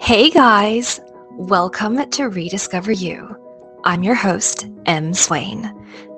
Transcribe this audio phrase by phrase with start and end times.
[0.00, 1.00] Hey guys,
[1.32, 3.36] welcome to Rediscover You.
[3.84, 5.12] I'm your host, M.
[5.14, 5.72] Swain.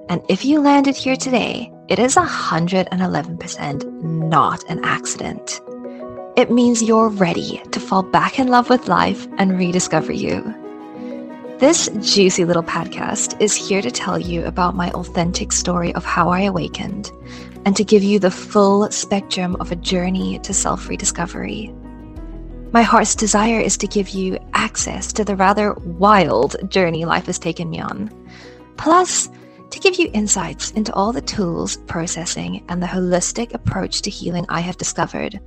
[0.08, 5.61] And if you landed here today, it is 111% not an accident.
[6.37, 10.54] It means you're ready to fall back in love with life and rediscover you.
[11.58, 16.30] This juicy little podcast is here to tell you about my authentic story of how
[16.30, 17.10] I awakened
[17.66, 21.74] and to give you the full spectrum of a journey to self rediscovery.
[22.73, 27.38] My heart's desire is to give you access to the rather wild journey life has
[27.38, 28.11] taken me on.
[28.77, 29.28] Plus,
[29.70, 34.47] to give you insights into all the tools, processing, and the holistic approach to healing
[34.48, 35.41] I have discovered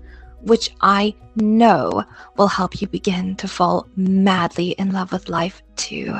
[0.43, 2.03] which I know
[2.37, 6.17] will help you begin to fall madly in love with life too.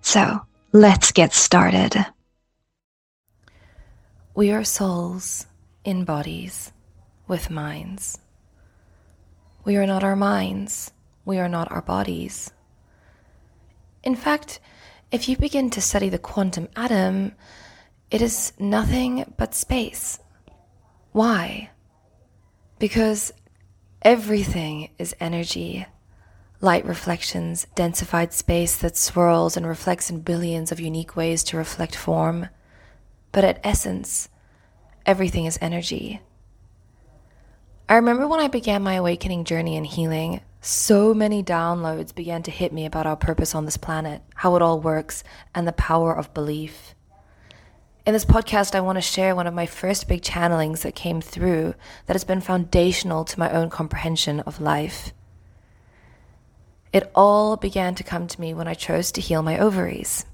[0.00, 0.40] So
[0.72, 1.94] let's get started.
[4.34, 5.46] We are souls
[5.84, 6.72] in bodies
[7.26, 8.18] with minds.
[9.64, 10.92] We are not our minds.
[11.24, 12.50] We are not our bodies.
[14.02, 14.60] In fact,
[15.12, 17.32] if you begin to study the quantum atom,
[18.10, 20.18] it is nothing but space.
[21.12, 21.70] Why?
[22.78, 23.32] Because
[24.02, 25.84] Everything is energy.
[26.62, 31.94] Light reflections, densified space that swirls and reflects in billions of unique ways to reflect
[31.94, 32.48] form.
[33.30, 34.30] But at essence,
[35.04, 36.22] everything is energy.
[37.90, 42.50] I remember when I began my awakening journey in healing, so many downloads began to
[42.52, 45.24] hit me about our purpose on this planet, how it all works,
[45.56, 46.94] and the power of belief.
[48.06, 51.20] In this podcast, I want to share one of my first big channelings that came
[51.20, 51.74] through
[52.06, 55.12] that has been foundational to my own comprehension of life.
[56.92, 60.26] It all began to come to me when I chose to heal my ovaries.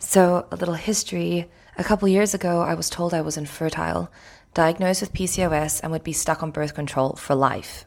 [0.00, 1.48] So, a little history.
[1.78, 4.10] A couple years ago, I was told I was infertile,
[4.54, 7.84] diagnosed with PCOS, and would be stuck on birth control for life.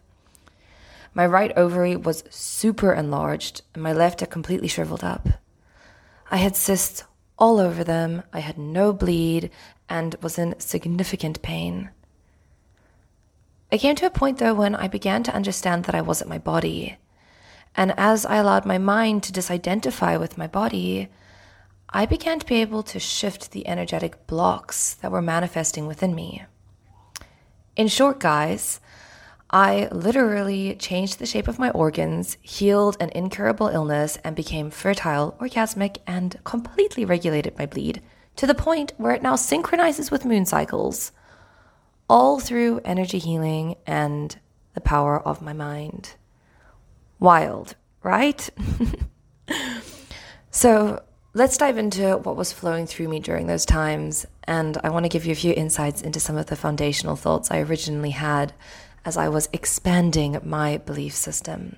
[1.13, 5.27] My right ovary was super enlarged, and my left had completely shriveled up.
[6.29, 7.03] I had cysts
[7.37, 8.23] all over them.
[8.33, 9.51] I had no bleed
[9.87, 11.89] and was in significant pain.
[13.71, 16.37] I came to a point, though, when I began to understand that I wasn't my
[16.37, 16.97] body.
[17.75, 21.09] And as I allowed my mind to disidentify with my body,
[21.89, 26.45] I began to be able to shift the energetic blocks that were manifesting within me.
[27.75, 28.79] In short, guys,
[29.49, 35.35] I literally changed the shape of my organs, healed an incurable illness, and became fertile,
[35.39, 38.01] orgasmic, and completely regulated my bleed
[38.37, 41.11] to the point where it now synchronizes with moon cycles,
[42.09, 44.39] all through energy healing and
[44.73, 46.15] the power of my mind.
[47.19, 48.49] Wild, right?
[50.51, 51.01] so
[51.35, 54.25] let's dive into what was flowing through me during those times.
[54.45, 57.51] And I want to give you a few insights into some of the foundational thoughts
[57.51, 58.53] I originally had
[59.03, 61.75] as I was expanding my belief system.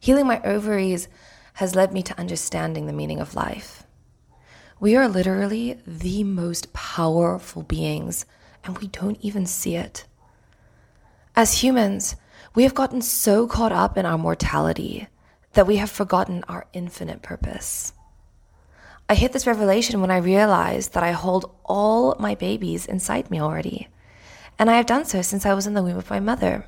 [0.00, 1.08] Healing my ovaries
[1.54, 3.84] has led me to understanding the meaning of life.
[4.80, 8.26] We are literally the most powerful beings,
[8.64, 10.06] and we don't even see it.
[11.36, 12.16] As humans,
[12.54, 15.08] we have gotten so caught up in our mortality
[15.58, 17.92] that we have forgotten our infinite purpose.
[19.08, 23.40] I hit this revelation when I realized that I hold all my babies inside me
[23.40, 23.88] already
[24.56, 26.64] and I have done so since I was in the womb of my mother.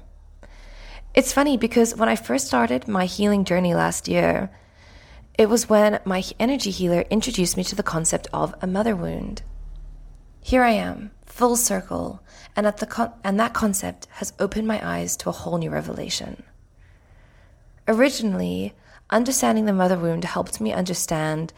[1.14, 4.50] It's funny because when I first started my healing journey last year,
[5.38, 9.42] it was when my energy healer introduced me to the concept of a mother wound.
[10.40, 12.24] Here I am, full circle,
[12.56, 15.70] and, at the con- and that concept has opened my eyes to a whole new
[15.70, 16.42] revelation.
[17.90, 18.72] Originally,
[19.10, 21.52] understanding the mother wound helped me understand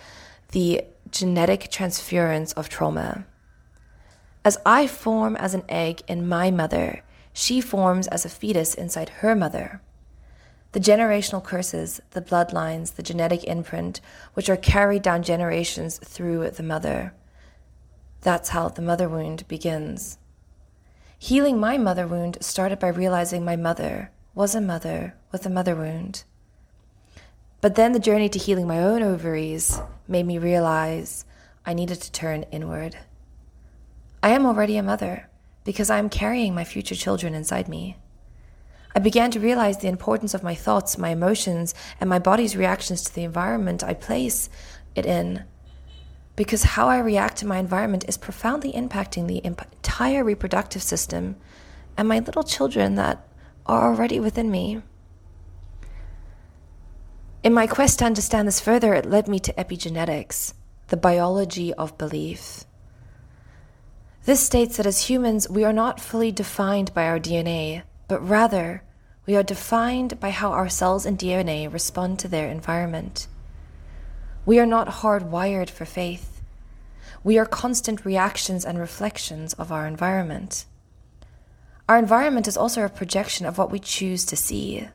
[0.52, 3.26] the genetic transference of trauma.
[4.42, 7.02] As I form as an egg in my mother,
[7.34, 9.82] she forms as a fetus inside her mother.
[10.72, 14.00] The generational curses, the bloodlines, the genetic imprint,
[14.32, 17.12] which are carried down generations through the mother.
[18.22, 20.16] That's how the mother wound begins.
[21.18, 25.74] Healing my mother wound started by realizing my mother was a mother with a mother
[25.74, 26.24] wound.
[27.60, 31.24] But then the journey to healing my own ovaries made me realize
[31.64, 32.98] I needed to turn inward.
[34.22, 35.28] I am already a mother
[35.64, 37.96] because I am carrying my future children inside me.
[38.94, 43.02] I began to realize the importance of my thoughts, my emotions, and my body's reactions
[43.04, 44.50] to the environment I place
[44.94, 45.44] it in.
[46.36, 51.36] Because how I react to my environment is profoundly impacting the entire reproductive system
[51.96, 53.26] and my little children that
[53.66, 54.82] are already within me.
[57.42, 60.54] In my quest to understand this further, it led me to epigenetics,
[60.88, 62.64] the biology of belief.
[64.24, 68.84] This states that as humans, we are not fully defined by our DNA, but rather,
[69.24, 73.28] We are defined by how our cells and DNA respond to their environment.
[74.44, 76.42] We are not hardwired for faith.
[77.22, 80.64] We are constant reactions and reflections of our environment.
[81.88, 84.88] Our environment is also a projection of what we choose to see.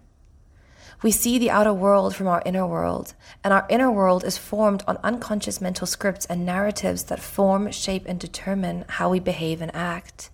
[1.03, 3.13] We see the outer world from our inner world,
[3.43, 8.05] and our inner world is formed on unconscious mental scripts and narratives that form, shape,
[8.07, 10.31] and determine how we behave and act.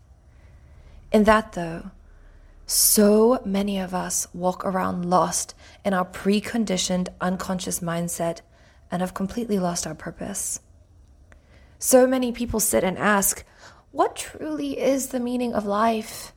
[1.11, 1.91] In that, though,
[2.65, 8.39] so many of us walk around lost in our preconditioned unconscious mindset
[8.89, 10.61] and have completely lost our purpose.
[11.77, 13.43] So many people sit and ask,
[13.91, 16.31] What truly is the meaning of life?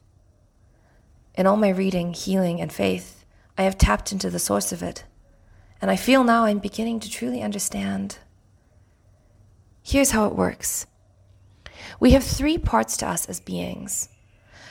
[1.37, 3.16] In all my reading, healing, and faith,
[3.59, 5.05] I have tapped into the source of it,
[5.81, 8.19] and I feel now I'm beginning to truly understand.
[9.83, 10.87] Here's how it works
[12.01, 14.09] we have three parts to us as beings.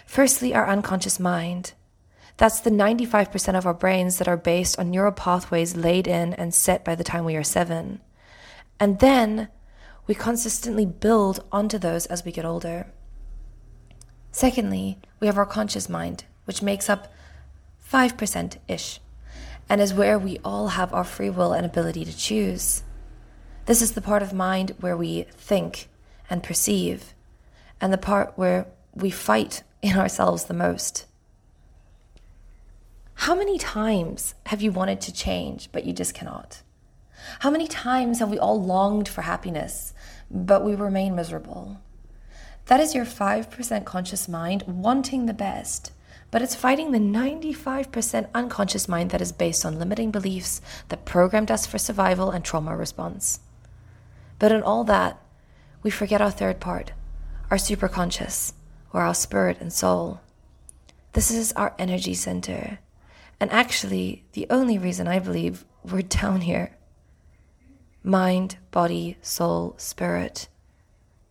[0.06, 1.74] Firstly, our unconscious mind.
[2.38, 6.54] That's the 95% of our brains that are based on neural pathways laid in and
[6.54, 8.02] set by the time we are seven.
[8.80, 9.48] And then
[10.06, 12.88] we consistently build onto those as we get older.
[14.32, 17.12] Secondly, we have our conscious mind, which makes up
[17.92, 19.00] 5% ish,
[19.70, 22.84] and is where we all have our free will and ability to choose.
[23.66, 25.90] This is the part of mind where we think
[26.30, 27.14] and perceive,
[27.80, 31.06] and the part where we fight in ourselves the most.
[33.20, 36.62] How many times have you wanted to change, but you just cannot?
[37.40, 39.94] How many times have we all longed for happiness,
[40.30, 41.80] but we remain miserable?
[42.66, 45.92] That is your 5% conscious mind wanting the best,
[46.36, 50.60] but it's fighting the 95% unconscious mind that is based on limiting beliefs
[50.90, 53.40] that programmed us for survival and trauma response.
[54.38, 55.18] But in all that,
[55.82, 56.92] we forget our third part,
[57.50, 58.52] our superconscious,
[58.92, 60.20] or our spirit and soul.
[61.14, 62.80] This is our energy center,
[63.40, 66.76] and actually, the only reason I believe we're down here.
[68.04, 70.50] Mind, body, soul, spirit.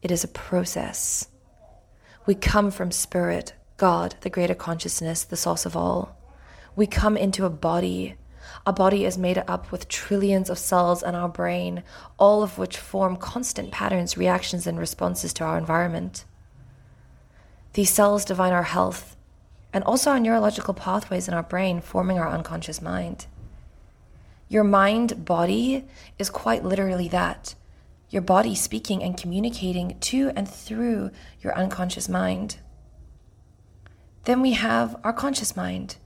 [0.01, 1.29] It is a process.
[2.25, 6.17] We come from spirit, God, the greater consciousness, the source of all.
[6.77, 8.15] We come into a body.
[8.67, 11.83] A body is made up with trillions of cells in our brain,
[12.19, 16.25] all of which form constant patterns, reactions, and responses to our environment.
[17.73, 19.17] These cells define our health
[19.73, 23.27] and also our neurological pathways in our brain, forming our unconscious mind.
[24.49, 25.85] Your mind body
[26.17, 27.57] is quite literally that
[28.11, 31.11] your body speaking and communicating to and through
[31.41, 32.59] your unconscious mind.
[34.25, 35.97] Then we have our conscious mind,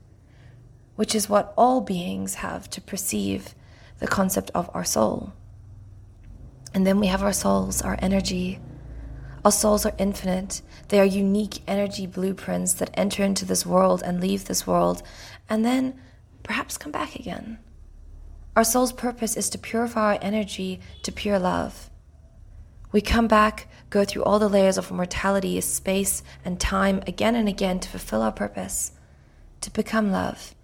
[0.97, 3.55] which is what all beings have to perceive
[4.00, 5.32] the concept of our soul.
[6.75, 8.59] And then we have our souls, our energy.
[9.44, 10.62] Our souls are infinite.
[10.88, 15.03] They are unique energy blueprints that enter into this world and leave this world,
[15.49, 15.99] and then
[16.43, 17.59] perhaps come back again.
[18.56, 21.91] Our soul's purpose is to purify our energy to pure love.
[22.90, 27.49] We come back, go through all the layers of mortality, space, and time again and
[27.49, 28.93] again to fulfill our purpose,
[29.61, 30.55] to become love,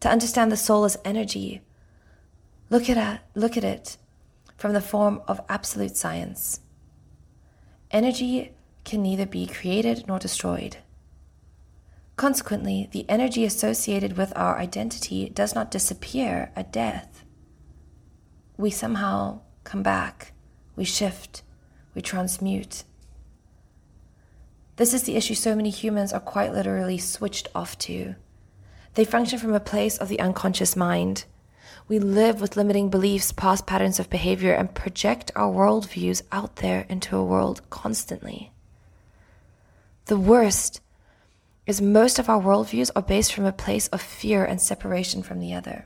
[0.00, 1.60] to understand the soul as energy.
[2.70, 3.98] Look at it, look at it
[4.56, 6.60] from the form of absolute science.
[7.90, 8.52] Energy
[8.84, 10.78] can neither be created nor destroyed.
[12.16, 17.24] Consequently, the energy associated with our identity does not disappear at death.
[18.56, 20.32] We somehow come back
[20.80, 21.42] we shift,
[21.94, 22.84] we transmute.
[24.76, 28.14] This is the issue so many humans are quite literally switched off to.
[28.94, 31.26] They function from a place of the unconscious mind.
[31.86, 36.86] We live with limiting beliefs, past patterns of behavior, and project our worldviews out there
[36.88, 38.50] into a world constantly.
[40.06, 40.80] The worst
[41.66, 45.40] is most of our worldviews are based from a place of fear and separation from
[45.40, 45.84] the other.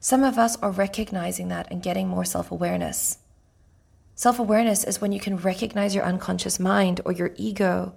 [0.00, 3.18] Some of us are recognizing that and getting more self awareness.
[4.18, 7.94] Self awareness is when you can recognize your unconscious mind or your ego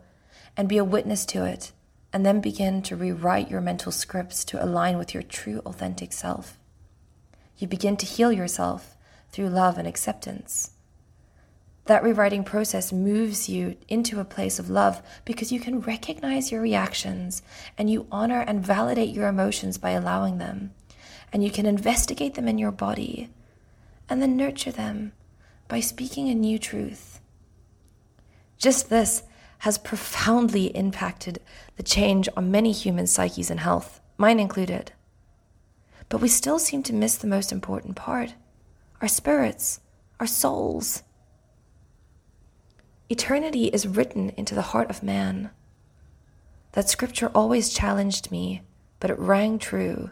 [0.55, 1.71] and be a witness to it,
[2.13, 6.59] and then begin to rewrite your mental scripts to align with your true, authentic self.
[7.57, 8.95] You begin to heal yourself
[9.31, 10.69] through love and acceptance.
[11.85, 16.61] That rewriting process moves you into a place of love because you can recognize your
[16.61, 17.41] reactions
[17.79, 20.75] and you honor and validate your emotions by allowing them.
[21.33, 23.31] And you can investigate them in your body
[24.07, 25.13] and then nurture them
[25.71, 27.21] by speaking a new truth.
[28.57, 29.23] Just this
[29.59, 31.39] has profoundly impacted
[31.77, 34.91] the change on many human psyches and health, mine included.
[36.09, 38.33] But we still seem to miss the most important part
[39.01, 39.79] our spirits,
[40.19, 41.03] our souls.
[43.07, 45.51] Eternity is written into the heart of man.
[46.73, 48.61] That scripture always challenged me
[48.99, 50.11] but it rang true.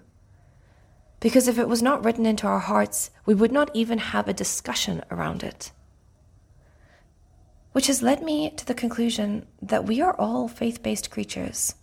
[1.20, 4.34] Because if it was not written into our hearts, we would not even have a
[4.34, 5.72] discussion around it.
[7.74, 11.76] Which has led me to the conclusion that we are all faith based creatures.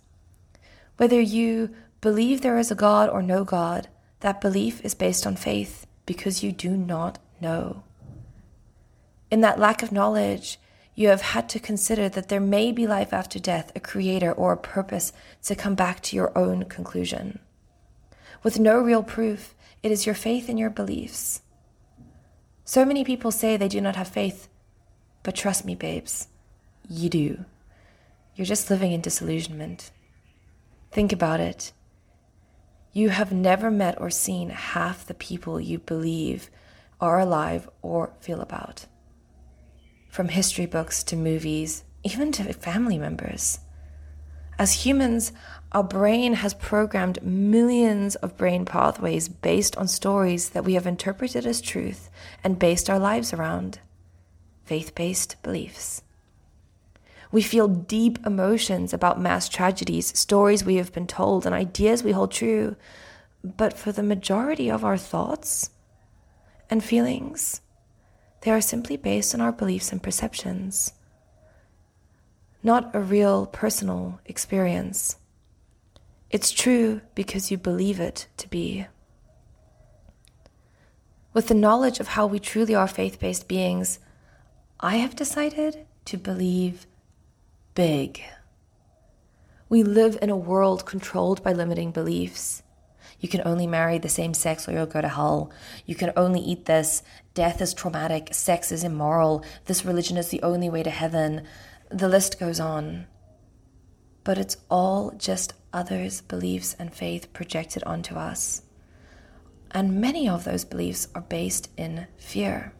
[0.97, 1.69] Whether you
[2.01, 3.87] believe there is a God or no God,
[4.21, 7.83] that belief is based on faith because you do not know.
[9.29, 10.59] In that lack of knowledge,
[10.95, 14.53] you have had to consider that there may be life after death, a creator, or
[14.53, 15.13] a purpose
[15.43, 17.39] to come back to your own conclusion.
[18.47, 21.41] With no real proof, it is your faith in your beliefs.
[22.63, 24.47] So many people say they do not have faith,
[25.21, 26.29] but trust me, babes,
[26.89, 27.43] you do.
[28.35, 29.91] You're just living in disillusionment.
[30.93, 31.73] Think about it.
[32.93, 36.49] You have never met or seen half the people you believe
[37.01, 38.85] are alive or feel about
[40.07, 43.59] from history books to movies, even to family members.
[44.59, 45.33] As humans,
[45.71, 51.45] our brain has programmed millions of brain pathways based on stories that we have interpreted
[51.45, 52.09] as truth
[52.43, 53.79] and based our lives around
[54.65, 56.01] faith based beliefs.
[57.31, 62.11] We feel deep emotions about mass tragedies, stories we have been told, and ideas we
[62.13, 62.75] hold true.
[63.43, 65.69] But for the majority of our thoughts
[66.69, 67.61] and feelings,
[68.41, 70.93] they are simply based on our beliefs and perceptions,
[72.67, 75.15] not a real personal experience.
[76.29, 78.85] It's true because you believe it to be.
[81.33, 83.99] With the knowledge of how we truly are faith based beings,
[84.81, 86.85] I have decided to believe
[87.73, 88.21] big.
[89.69, 92.63] We live in a world controlled by limiting beliefs.
[93.21, 95.51] You can only marry the same sex or you'll go to hell.
[95.85, 97.01] You can only eat this.
[97.33, 98.33] Death is traumatic.
[98.33, 99.45] Sex is immoral.
[99.65, 101.47] This religion is the only way to heaven.
[101.89, 103.07] The list goes on.
[104.23, 108.63] But it's all just others' beliefs and faith projected onto us.
[109.71, 112.73] And many of those beliefs are based in fear.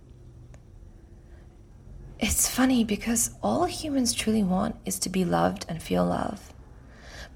[2.19, 6.53] It's funny because all humans truly want is to be loved and feel love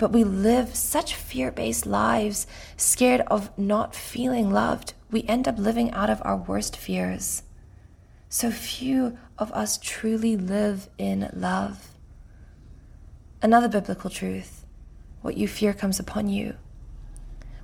[0.01, 4.95] but we live such fear based lives, scared of not feeling loved.
[5.11, 7.43] We end up living out of our worst fears.
[8.27, 11.89] So few of us truly live in love.
[13.41, 14.65] Another biblical truth
[15.23, 16.55] what you fear comes upon you.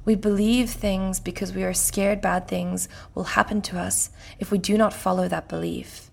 [0.04, 4.58] We believe things because we are scared bad things will happen to us if we
[4.58, 6.10] do not follow that belief.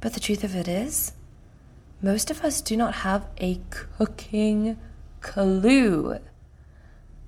[0.00, 1.12] But the truth of it is,
[2.00, 4.78] most of us do not have a cooking
[5.20, 6.18] clue.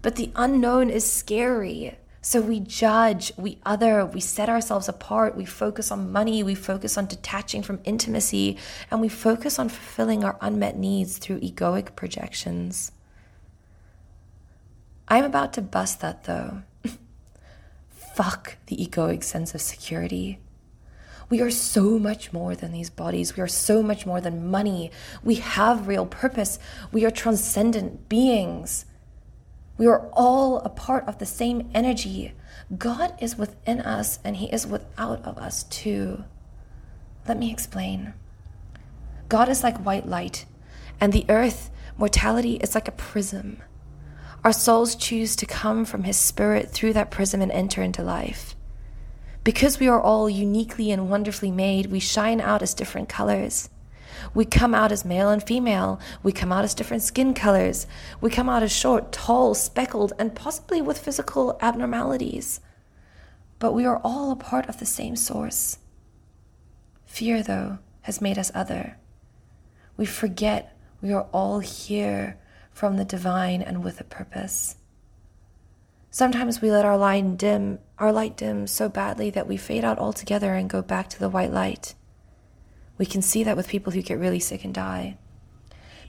[0.02, 1.99] But the unknown is scary.
[2.26, 6.99] So we judge, we other, we set ourselves apart, we focus on money, we focus
[6.99, 8.56] on detaching from intimacy,
[8.90, 12.90] and we focus on fulfilling our unmet needs through egoic projections.
[15.06, 16.62] I'm about to bust that though.
[17.90, 20.40] Fuck the egoic sense of security.
[21.30, 23.37] We are so much more than these bodies.
[23.37, 24.90] We are so much more than money.
[25.23, 26.59] We have real purpose.
[26.90, 28.85] We are transcendent beings.
[29.78, 32.33] We are all a part of the same energy.
[32.76, 36.25] God is within us and He is without of us too.
[37.28, 38.14] Let me explain.
[39.28, 40.47] God is like white light,
[41.00, 43.61] and the earth, mortality, is like a prism.
[44.45, 48.54] Our souls choose to come from His Spirit through that prism and enter into life.
[49.42, 53.68] Because we are all uniquely and wonderfully made, we shine out as different colors.
[54.35, 56.00] We come out as male and female.
[56.23, 57.87] We come out as different skin colors.
[58.20, 62.61] We come out as short, tall, speckled, and possibly with physical abnormalities.
[63.58, 65.78] But we are all a part of the same source.
[67.04, 68.99] Fear, though, has made us other.
[69.96, 72.38] We forget we are all here
[72.73, 74.76] from the divine and with a purpose.
[76.11, 79.99] Sometimes we let our light dim, our light dim so badly that we fade out
[79.99, 81.94] altogether and go back to the white light.
[82.98, 85.18] We can see that with people who get really sick and die.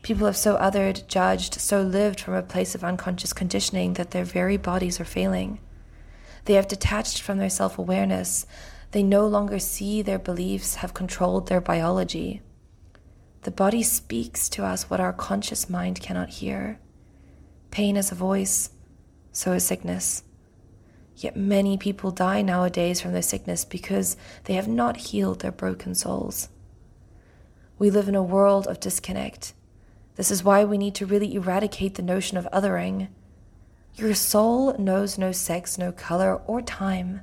[0.02, 4.24] People have so othered, judged, so lived from a place of unconscious conditioning that their
[4.24, 5.60] very bodies are failing.
[6.46, 8.46] They have detached from their self awareness.
[8.92, 12.42] They no longer see their beliefs have controlled their biology.
[13.42, 16.80] The body speaks to us what our conscious mind cannot hear.
[17.70, 18.70] Pain is a voice,
[19.32, 20.24] so is sickness.
[21.18, 24.16] Yet many people die nowadays from their sickness because
[24.46, 26.50] they have not healed their broken souls.
[27.80, 29.54] We live in a world of disconnect.
[30.16, 33.10] This is why we need to really eradicate the notion of othering.
[33.96, 37.22] Your soul knows no sex, no color, or time.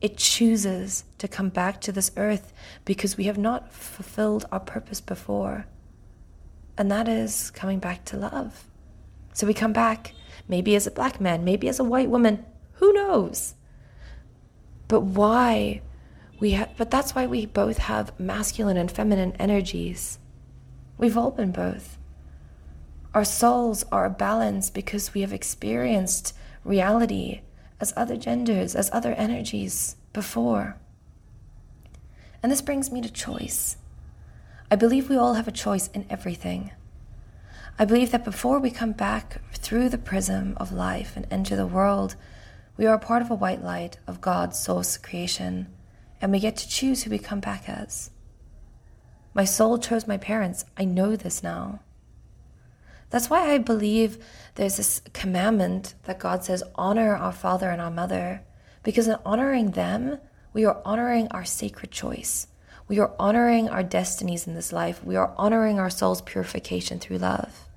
[0.00, 2.52] It chooses to come back to this earth
[2.84, 5.66] because we have not fulfilled our purpose before.
[6.78, 8.68] And that is coming back to love.
[9.32, 10.12] So we come back
[10.46, 12.44] maybe as a black man, maybe as a white woman.
[12.74, 13.54] Who knows?
[14.86, 15.82] But why
[16.38, 20.18] we ha- but that's why we both have masculine and feminine energies.
[20.98, 21.98] We've all been both.
[23.14, 27.40] Our souls are a balance because we have experienced reality
[27.80, 30.76] as other genders, as other energies before.
[32.42, 33.76] And this brings me to choice.
[34.70, 36.72] I believe we all have a choice in everything.
[37.78, 41.66] I believe that before we come back through the prism of life and enter the
[41.66, 42.16] world,
[42.76, 45.68] we are a part of a white light of God's source creation,
[46.20, 48.10] and we get to choose who we come back as.
[49.34, 50.64] My soul chose my parents.
[50.76, 51.80] I know this now.
[53.10, 54.18] That's why I believe
[54.54, 58.42] there's this commandment that God says, honor our father and our mother,
[58.82, 60.18] because in honoring them,
[60.52, 62.46] we are honoring our sacred choice.
[62.88, 65.04] We are honoring our destinies in this life.
[65.04, 67.68] We are honoring our soul's purification through love.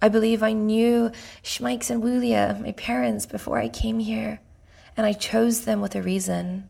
[0.00, 1.10] I believe I knew
[1.42, 4.40] Schmikes and Wulia, my parents, before I came here,
[4.96, 6.68] and I chose them with a reason.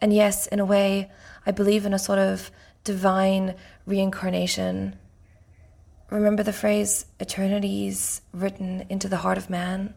[0.00, 1.10] And yes, in a way,
[1.46, 2.50] I believe in a sort of
[2.84, 3.54] divine
[3.86, 4.96] reincarnation.
[6.10, 9.94] Remember the phrase, eternities written into the heart of man?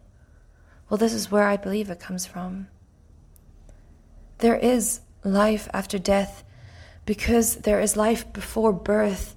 [0.89, 2.67] Well, this is where I believe it comes from.
[4.39, 6.43] There is life after death
[7.05, 9.35] because there is life before birth,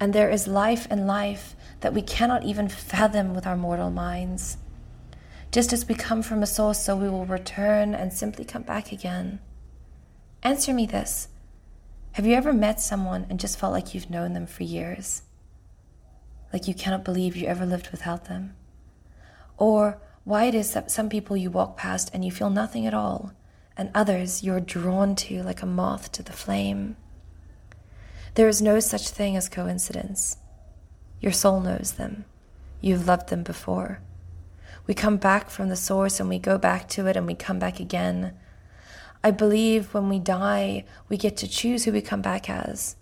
[0.00, 4.56] and there is life in life that we cannot even fathom with our mortal minds.
[5.52, 8.92] Just as we come from a source, so we will return and simply come back
[8.92, 9.38] again.
[10.46, 11.26] Answer me this
[12.12, 15.22] Have you ever met someone and just felt like you've known them for years?
[16.52, 18.54] Like you cannot believe you ever lived without them?
[19.58, 22.94] Or why it is that some people you walk past and you feel nothing at
[22.94, 23.32] all,
[23.76, 26.96] and others you're drawn to like a moth to the flame?
[28.36, 30.36] There is no such thing as coincidence.
[31.20, 32.24] Your soul knows them.
[32.80, 34.00] You've loved them before.
[34.86, 37.58] We come back from the source and we go back to it and we come
[37.58, 38.38] back again.
[39.26, 42.94] I believe when we die, we get to choose who we come back as.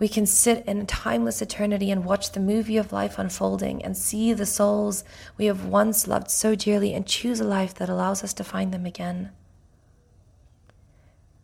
[0.00, 4.32] We can sit in timeless eternity and watch the movie of life unfolding and see
[4.32, 5.04] the souls
[5.38, 8.74] we have once loved so dearly and choose a life that allows us to find
[8.74, 9.30] them again.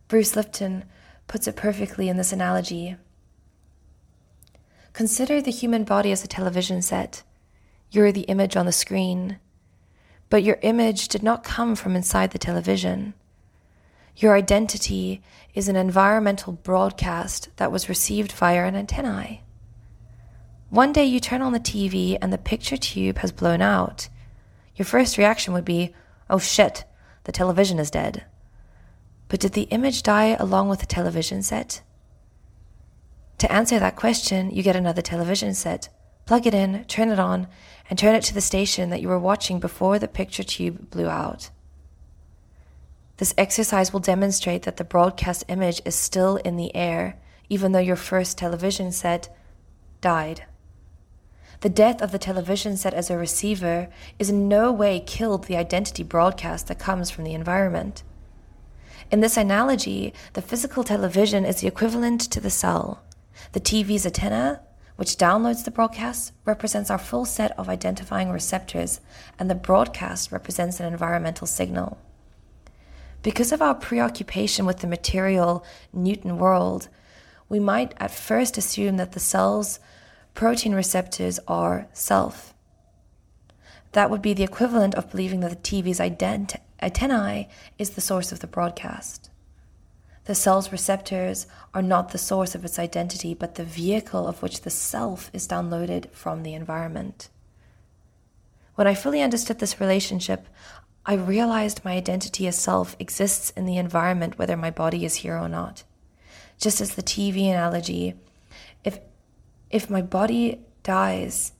[0.09, 0.83] Bruce Lipton
[1.27, 2.97] puts it perfectly in this analogy.
[4.91, 7.23] Consider the human body as a television set.
[7.89, 9.39] You're the image on the screen.
[10.29, 13.13] But your image did not come from inside the television.
[14.19, 15.21] Your identity
[15.53, 19.43] is an environmental broadcast that was received via an antennae.
[20.71, 24.09] One day you turn on the TV and the picture tube has blown out.
[24.75, 25.93] Your first reaction would be,
[26.31, 26.83] oh shit,
[27.25, 28.25] the television is dead.
[29.27, 31.83] But did the image die along with the television set?
[33.37, 35.89] To answer that question, you get another television set,
[36.25, 37.47] plug it in, turn it on,
[37.87, 41.07] and turn it to the station that you were watching before the picture tube blew
[41.07, 41.51] out.
[43.17, 47.17] This exercise will demonstrate that the broadcast image is still in the air,
[47.49, 49.35] even though your first television set
[50.01, 50.45] died.
[51.61, 55.57] The death of the television set as a receiver is in no way killed the
[55.57, 58.03] identity broadcast that comes from the environment.
[59.09, 63.01] In this analogy, the physical television is the equivalent to the cell.
[63.53, 64.61] The TV's antenna,
[64.97, 68.99] which downloads the broadcast, represents our full set of identifying receptors,
[69.39, 71.97] and the broadcast represents an environmental signal.
[73.27, 76.87] Because of our preoccupation with the material Newton world,
[77.49, 79.81] we might at first assume that the cell's
[80.33, 82.53] protein receptors are self.
[83.91, 88.31] That would be the equivalent of believing that the TV's ident- antennae is the source
[88.31, 89.29] of the broadcast.
[90.23, 94.61] The cell's receptors are not the source of its identity, but the vehicle of which
[94.61, 97.27] the self is downloaded from the environment.
[98.75, 100.47] When I fully understood this relationship,
[101.09, 105.37] I realized my identity as self exists in the environment whether my body is here
[105.37, 105.83] or not.
[106.59, 108.15] Just as the TV analogy,
[108.83, 108.99] if
[109.69, 111.53] if my body dies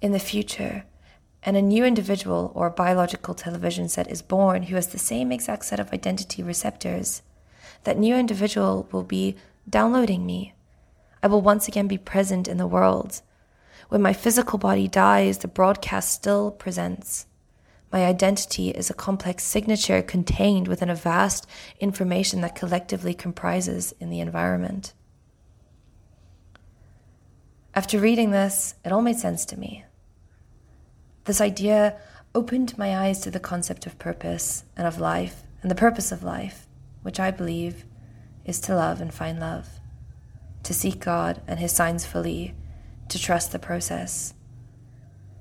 [0.00, 0.84] in the future
[1.42, 5.64] and a new individual or biological television set is born who has the same exact
[5.64, 7.22] set of identity receptors,
[7.82, 9.34] that new individual will be
[9.68, 10.54] downloading me.
[11.24, 13.20] I will once again be present in the world.
[13.88, 17.25] When my physical body dies, the broadcast still presents.
[17.96, 21.46] My identity is a complex signature contained within a vast
[21.80, 24.92] information that collectively comprises in the environment.
[27.74, 29.86] After reading this, it all made sense to me.
[31.24, 31.96] This idea
[32.34, 36.22] opened my eyes to the concept of purpose and of life and the purpose of
[36.22, 36.66] life
[37.00, 37.86] which I believe
[38.44, 39.80] is to love and find love,
[40.64, 42.54] to seek God and His signs fully,
[43.08, 44.34] to trust the process.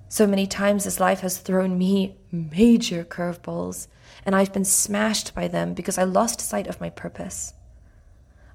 [0.07, 3.87] So many times this life has thrown me major curveballs,
[4.25, 7.53] and I've been smashed by them because I lost sight of my purpose.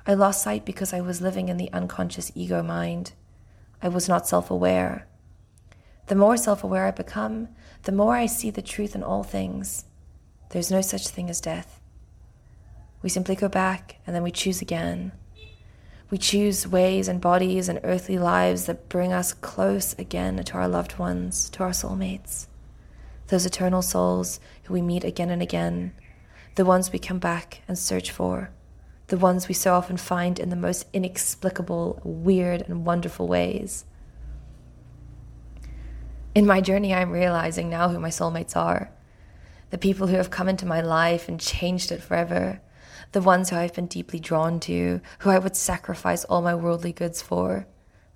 [0.06, 3.12] I lost sight because I was living in the unconscious ego mind.
[3.82, 5.06] I was not self aware.
[6.06, 7.48] The more self aware I become,
[7.82, 9.84] the more I see the truth in all things.
[10.50, 11.80] There's no such thing as death.
[13.02, 15.12] We simply go back and then we choose again.
[16.10, 20.66] We choose ways and bodies and earthly lives that bring us close again to our
[20.66, 22.48] loved ones, to our soulmates,
[23.28, 25.92] those eternal souls who we meet again and again,
[26.56, 28.50] the ones we come back and search for,
[29.06, 33.84] the ones we so often find in the most inexplicable, weird, and wonderful ways.
[36.34, 38.90] In my journey, I'm realizing now who my soulmates are
[39.70, 42.60] the people who have come into my life and changed it forever,
[43.12, 46.92] the ones who I've been deeply drawn to, who I would sacrifice all my worldly
[46.92, 47.66] goods for,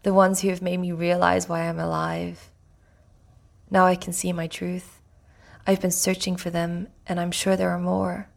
[0.03, 2.51] the ones who have made me realize why I'm alive.
[3.71, 5.01] Now I can see my truth.
[5.67, 8.29] I've been searching for them, and I'm sure there are more.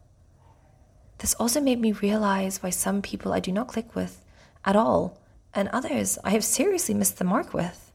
[1.18, 4.24] This also made me realize why some people I do not click with
[4.64, 5.20] at all,
[5.54, 7.87] and others I have seriously missed the mark with.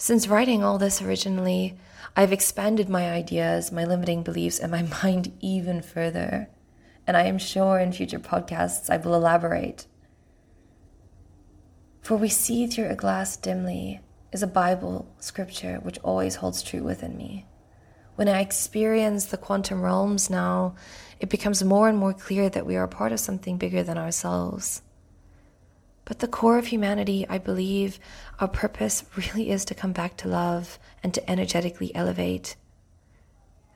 [0.00, 1.76] Since writing all this originally,
[2.16, 6.48] I've expanded my ideas, my limiting beliefs, and my mind even further.
[7.04, 9.86] And I am sure in future podcasts I will elaborate.
[12.00, 16.84] For we see through a glass dimly is a Bible scripture which always holds true
[16.84, 17.46] within me.
[18.14, 20.76] When I experience the quantum realms now,
[21.18, 24.82] it becomes more and more clear that we are part of something bigger than ourselves.
[26.08, 28.00] But the core of humanity, I believe,
[28.40, 32.56] our purpose really is to come back to love and to energetically elevate.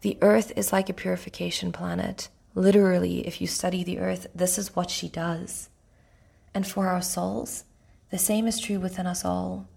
[0.01, 2.31] The earth is like a purification planet.
[2.55, 5.69] Literally, if you study the earth, this is what she does.
[6.55, 7.65] And for our souls,
[8.11, 9.69] the same is true within us all.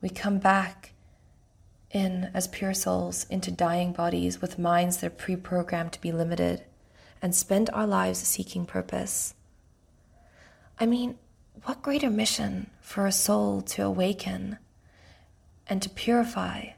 [0.00, 0.92] We come back
[1.90, 6.12] in as pure souls into dying bodies with minds that are pre programmed to be
[6.12, 6.62] limited
[7.20, 9.34] and spend our lives seeking purpose.
[10.78, 11.18] I mean,
[11.64, 14.58] what greater mission for a soul to awaken
[15.66, 16.70] and to purify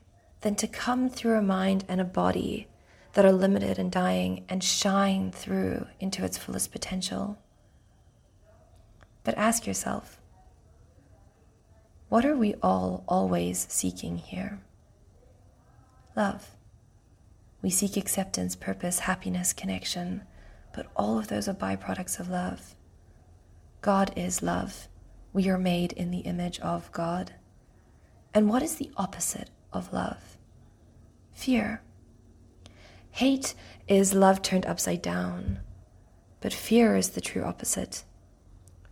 [0.43, 2.69] than to come through a mind and a body
[3.15, 7.39] that are limited and dying and shine through into its fullest potential?
[9.25, 10.21] But ask yourself
[12.09, 14.61] what are we all always seeking here?
[16.17, 16.57] Love.
[17.61, 20.23] We seek acceptance, purpose, happiness, connection,
[20.73, 22.75] but all of those are byproducts of love.
[23.81, 24.88] God is love.
[25.33, 27.35] We are made in the image of God.
[28.35, 30.37] And what is the opposite of love?
[31.33, 31.83] Fear.
[33.12, 33.55] Hate
[33.87, 35.61] is love turned upside down,
[36.41, 38.05] but fear is the true opposite.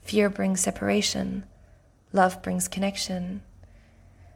[0.03, 1.45] Fear brings separation,
[2.13, 3.43] love brings connection.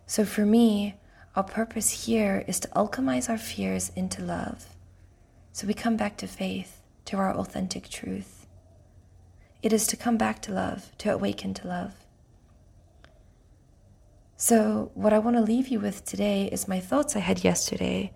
[0.07, 0.97] So for me,
[1.37, 4.67] our purpose here is to alchemize our fears into love.
[5.53, 8.40] So we come back to faith, to our authentic truth.
[9.63, 11.95] It is to come back to love, to awaken to love.
[14.37, 18.13] So, what I want to leave you with today is my thoughts I had yesterday,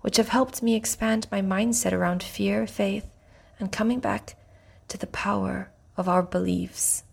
[0.00, 3.06] which have helped me expand my mindset around fear, faith,
[3.60, 4.34] and coming back
[4.88, 7.04] to the power of our beliefs.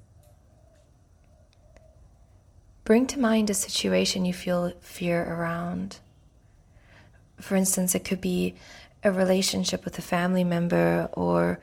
[2.84, 6.00] Bring to mind a situation you feel fear around.
[7.40, 8.56] For instance, it could be
[9.04, 11.60] a relationship with a family member or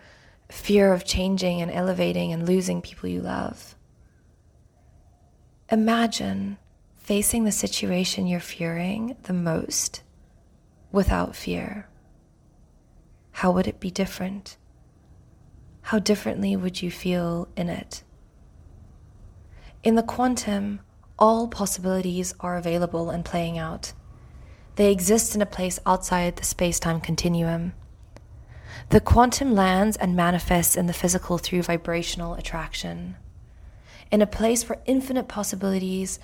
[0.55, 3.75] fear of changing and elevating and losing people you love.
[5.71, 6.57] Imagine
[6.97, 10.03] facing the situation you're fearing the most
[10.93, 11.88] without fear.
[13.33, 14.57] How would it be different?
[15.83, 18.05] How differently would you feel in it?
[19.83, 20.81] In the quantum,
[21.19, 23.93] all possibilities are available and playing out.
[24.77, 27.75] They exist in a place outside the space time continuum.
[28.91, 33.17] The quantum lands and manifests in the physical through vibrational attraction.
[34.11, 36.19] In a place where infinite possibilities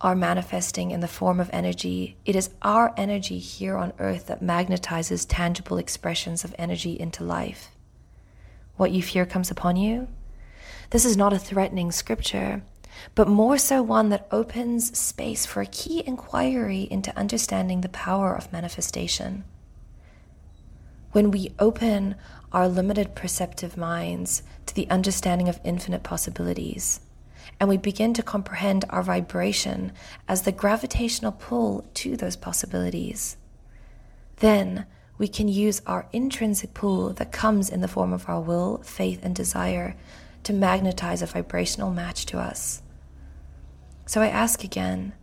[0.00, 4.42] are manifesting in the form of energy, it is our energy here on earth that
[4.42, 7.70] magnetizes tangible expressions of energy into life.
[8.76, 10.08] What you fear comes upon you?
[10.90, 12.62] This is not a threatening scripture,
[13.14, 18.34] but more so one that opens space for a key inquiry into understanding the power
[18.34, 19.44] of manifestation.
[21.16, 22.16] When we open
[22.52, 27.00] our limited perceptive minds to the understanding of infinite possibilities,
[27.58, 29.92] and we begin to comprehend our vibration
[30.28, 33.38] as the gravitational pull to those possibilities,
[34.40, 34.84] then
[35.16, 39.20] we can use our intrinsic pull that comes in the form of our will, faith,
[39.22, 39.96] and desire
[40.42, 42.82] to magnetize a vibrational match to us.
[44.04, 45.14] So I ask again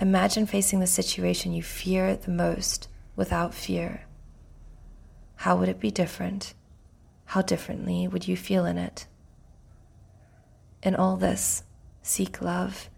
[0.00, 4.05] imagine facing the situation you fear the most without fear.
[5.36, 6.54] How would it be different?
[7.26, 9.06] How differently would you feel in it?
[10.82, 11.62] In all this,
[12.02, 12.88] seek love,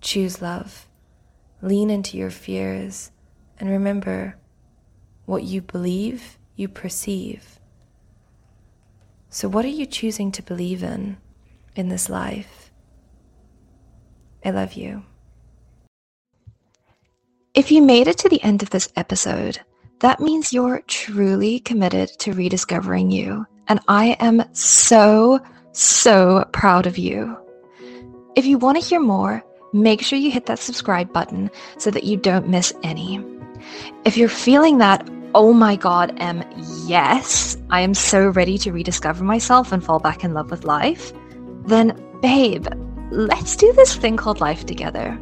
[0.00, 0.88] choose love,
[1.62, 3.10] lean into your fears,
[3.58, 4.36] and remember
[5.26, 7.58] what you believe, you perceive.
[9.28, 11.18] So, what are you choosing to believe in
[11.76, 12.72] in this life?
[14.44, 15.04] I love you.
[17.54, 19.60] If you made it to the end of this episode,
[20.00, 23.46] that means you're truly committed to rediscovering you.
[23.68, 25.40] And I am so,
[25.72, 27.36] so proud of you.
[28.34, 32.04] If you want to hear more, make sure you hit that subscribe button so that
[32.04, 33.24] you don't miss any.
[34.04, 36.42] If you're feeling that, oh my god, M,
[36.86, 41.12] yes, I am so ready to rediscover myself and fall back in love with life,
[41.66, 42.66] then, babe,
[43.10, 45.20] let's do this thing called life together.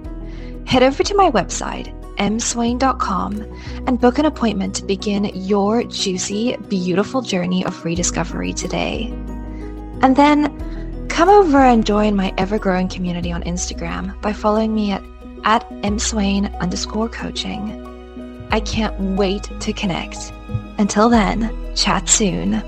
[0.66, 3.42] Head over to my website, mswain.com,
[3.86, 9.06] and book an appointment to begin your juicy, beautiful journey of rediscovery today.
[10.02, 14.92] And then come over and join my ever growing community on Instagram by following me
[14.92, 15.02] at,
[15.44, 17.84] at mswain underscore coaching.
[18.50, 20.32] I can't wait to connect.
[20.78, 22.62] Until then, chat soon.